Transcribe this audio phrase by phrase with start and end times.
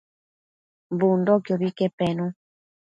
[1.03, 2.25] Bundoquiobi que penu